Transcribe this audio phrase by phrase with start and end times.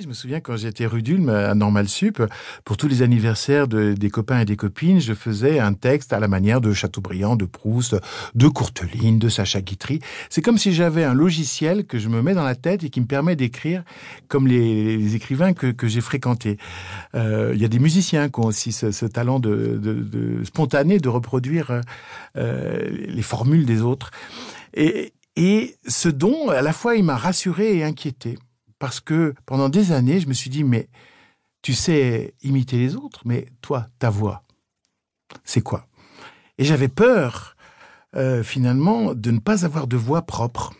[0.00, 2.22] Je me souviens quand j'étais rue d'Ulm à Normal Sup,
[2.64, 6.20] pour tous les anniversaires de, des copains et des copines, je faisais un texte à
[6.20, 7.96] la manière de Chateaubriand, de Proust,
[8.36, 9.98] de Courteline, de Sacha Guitry.
[10.30, 13.00] C'est comme si j'avais un logiciel que je me mets dans la tête et qui
[13.00, 13.82] me permet d'écrire
[14.28, 16.56] comme les, écrivains que, que j'ai fréquentés.
[17.16, 21.80] Euh, Il y a des musiciens qui ont aussi ce, talent de, spontané de reproduire
[22.36, 24.12] euh, les formules des autres.
[24.74, 28.38] Et, et ce don, à la fois, il m'a rassuré et inquiété
[28.84, 30.90] parce que pendant des années, je me suis dit, mais
[31.62, 34.42] tu sais imiter les autres, mais toi, ta voix,
[35.42, 35.86] c'est quoi?
[36.58, 37.56] Et j'avais peur,
[38.14, 40.74] euh, finalement, de ne pas avoir de voix propre.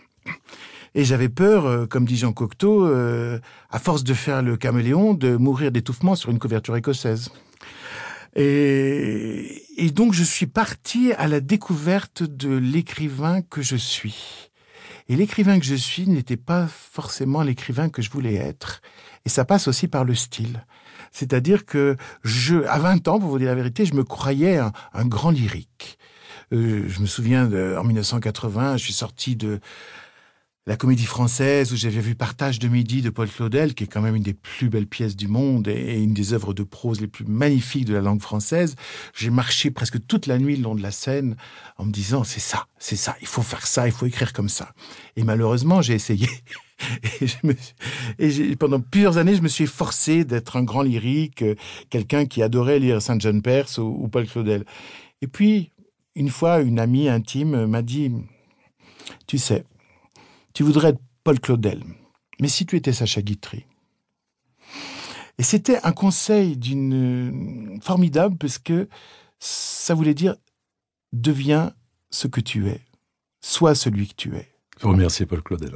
[0.94, 5.14] Et j'avais peur, euh, comme dit Jean Cocteau, euh, à force de faire le caméléon,
[5.14, 7.30] de mourir d'étouffement sur une couverture écossaise.
[8.36, 14.50] Et, et donc je suis parti à la découverte de l'écrivain que je suis.
[15.08, 18.80] Et l'écrivain que je suis n'était pas forcément l'écrivain que je voulais être.
[19.24, 20.64] Et ça passe aussi par le style.
[21.12, 24.72] C'est-à-dire que je, à 20 ans, pour vous dire la vérité, je me croyais un,
[25.04, 25.98] grand lyrique.
[26.52, 29.60] Euh, je me souviens, de, en 1980, je suis sorti de
[30.66, 34.00] la comédie française où j'avais vu Partage de midi de Paul Claudel, qui est quand
[34.00, 37.06] même une des plus belles pièces du monde et une des œuvres de prose les
[37.06, 38.74] plus magnifiques de la langue française.
[39.14, 41.36] J'ai marché presque toute la nuit le long de la scène
[41.76, 44.48] en me disant c'est ça, c'est ça, il faut faire ça, il faut écrire comme
[44.48, 44.72] ça.
[45.16, 46.28] Et malheureusement, j'ai essayé.
[48.18, 51.54] Et, pendant plusieurs années, je me suis forcé d'être un grand lyrique, euh,
[51.88, 54.64] quelqu'un qui adorait lire Saint John Perse ou Paul Claudel.
[55.22, 55.70] Et puis,
[56.16, 58.10] une fois, une amie intime m'a dit,
[59.26, 59.64] tu sais,
[60.54, 61.82] tu voudrais être Paul Claudel,
[62.40, 63.66] mais si tu étais Sacha Guitry.
[65.36, 68.88] Et c'était un conseil d'une formidable parce que
[69.40, 70.36] ça voulait dire
[71.12, 71.74] deviens
[72.10, 72.80] ce que tu es,
[73.40, 74.48] sois celui que tu es.
[74.80, 75.74] Vous remerciez Paul Claudel.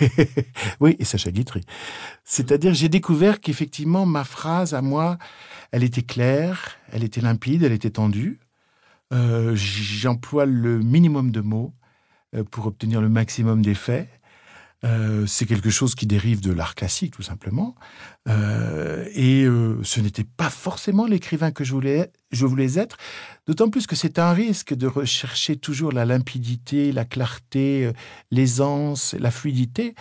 [0.80, 1.60] Oui, et Sacha Guitry.
[2.24, 5.18] C'est-à-dire, j'ai découvert qu'effectivement, ma phrase à moi,
[5.70, 8.40] elle était claire, elle était limpide, elle était tendue.
[9.12, 11.81] Euh, J'emploie le minimum de mots euh,
[12.50, 14.08] pour obtenir le maximum d'effets.
[14.84, 17.76] Euh, c'est quelque chose qui dérive de l'art classique, tout simplement.
[18.28, 22.96] Euh, et euh, ce n'était pas forcément l'écrivain que je voulais, je voulais être,
[23.46, 27.92] d'autant plus que c'est un risque de rechercher toujours la limpidité, la clarté, euh,
[28.32, 29.94] l'aisance, la fluidité,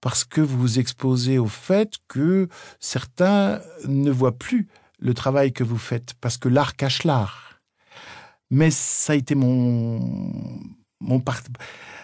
[0.00, 2.48] parce que vous vous exposez au fait que
[2.80, 4.68] certains ne voient plus
[4.98, 7.60] le travail que vous faites, parce que l'art cache l'art.
[8.50, 10.60] Mais ça a été mon,
[11.04, 11.42] mon part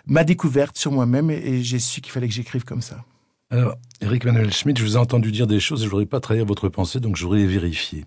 [0.06, 3.04] ma découverte sur moi-même et j'ai su qu'il fallait que j'écrive comme ça.
[3.52, 6.20] Alors, Eric Manuel Schmitt, je vous ai entendu dire des choses et je voudrais pas
[6.20, 8.04] trahir votre pensée, donc je voudrais les vérifier.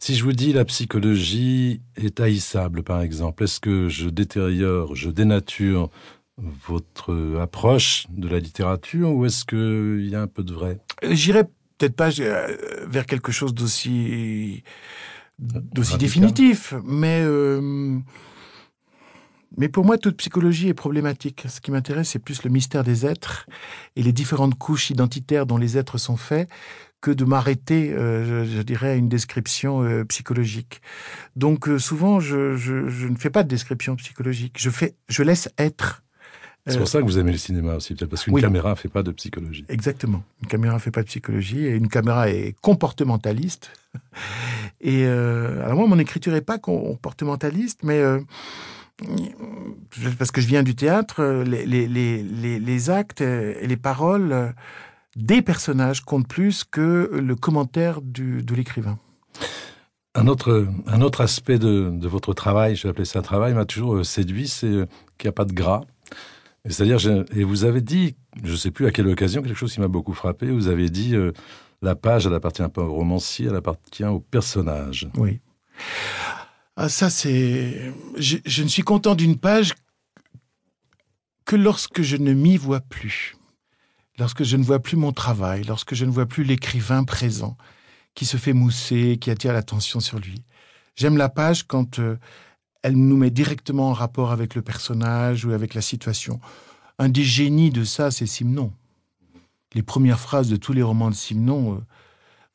[0.00, 5.10] Si je vous dis la psychologie est haïssable, par exemple, est-ce que je détériore, je
[5.10, 5.90] dénature
[6.38, 10.78] votre approche de la littérature ou est-ce qu'il y a un peu de vrai?
[11.08, 11.44] J'irai
[11.78, 12.56] peut-être pas euh,
[12.88, 14.64] vers quelque chose d'aussi
[15.38, 17.98] d'aussi définitif, mais euh,
[19.56, 21.44] mais pour moi, toute psychologie est problématique.
[21.48, 23.46] Ce qui m'intéresse, c'est plus le mystère des êtres
[23.96, 26.48] et les différentes couches identitaires dont les êtres sont faits
[27.00, 30.82] que de m'arrêter, euh, je, je, dirais, à une description euh, psychologique.
[31.34, 34.56] Donc euh, souvent, je, je, je, ne fais pas de description psychologique.
[34.58, 36.02] Je fais, je laisse être.
[36.66, 38.42] C'est pour ça que vous aimez le cinéma aussi, peut-être parce qu'une oui.
[38.42, 39.64] caméra ne fait pas de psychologie.
[39.70, 40.22] Exactement.
[40.42, 43.72] Une caméra ne fait pas de psychologie et une caméra est comportementaliste.
[44.82, 48.02] Et alors moi, mon écriture n'est pas comportementaliste, mais
[50.18, 54.54] parce que je viens du théâtre, les, les, les, les, actes et les paroles
[55.16, 58.98] des personnages comptent plus que le commentaire du, de l'écrivain.
[60.14, 63.54] Un autre, un autre aspect de, de votre travail, je vais appeler ça un travail,
[63.54, 64.86] m'a toujours séduit, c'est
[65.18, 65.82] qu'il n'y a pas de gras.
[66.66, 66.98] C'est-à-dire,
[67.34, 69.88] et vous avez dit, je ne sais plus à quelle occasion, quelque chose qui m'a
[69.88, 71.32] beaucoup frappé, vous avez dit, euh,
[71.80, 75.08] la page, elle appartient pas au romancier, elle appartient au personnage.
[75.16, 75.40] Oui.
[76.82, 77.92] Ah, ça, c'est.
[78.16, 79.74] Je, je, ne suis content d'une page
[81.44, 83.36] que lorsque je ne m'y vois plus.
[84.18, 87.58] Lorsque je ne vois plus mon travail, lorsque je ne vois plus l'écrivain présent,
[88.14, 90.42] qui se fait mousser, qui attire l'attention sur lui.
[90.96, 92.16] J'aime la page quand euh,
[92.82, 96.40] elle nous met directement en rapport avec le personnage ou avec la situation.
[96.98, 98.72] Un des génies de ça, c'est Simon.
[99.74, 101.80] Les premières phrases de tous les romans de Simon euh,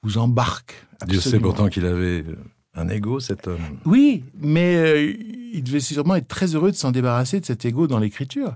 [0.02, 0.84] vous embarquent.
[1.00, 1.22] Absolument.
[1.22, 2.38] Dieu sait pourtant qu'il avait euh,
[2.76, 3.62] un ego, cet homme.
[3.86, 5.14] Oui, mais euh,
[5.54, 8.56] il devait sûrement être très heureux de s'en débarrasser de cet ego dans l'écriture.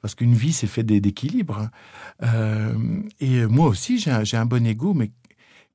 [0.00, 1.68] Parce qu'une vie, c'est fait d'équilibre.
[2.22, 2.72] Euh,
[3.20, 5.10] et moi aussi, j'ai un, un, bon ego, mais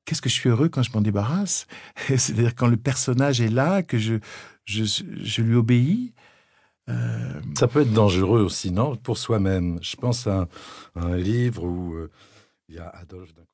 [0.04, 1.66] qu'est-ce que je suis heureux quand je m'en débarrasse?
[2.08, 4.14] C'est-à-dire quand le personnage est là, que je,
[4.64, 6.12] je, je lui obéis.
[6.88, 7.40] Euh...
[7.56, 8.96] Ça peut être dangereux aussi, non?
[8.96, 9.78] Pour soi-même.
[9.80, 10.48] Je pense à un,
[11.00, 11.94] à un livre où
[12.68, 13.44] il y a Adolphe d'un